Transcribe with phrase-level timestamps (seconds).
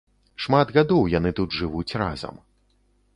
[0.43, 2.35] Шмат гадоў яны тут жывуць разам.